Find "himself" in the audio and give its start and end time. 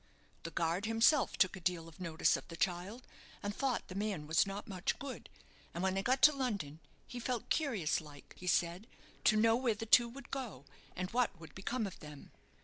0.87-1.37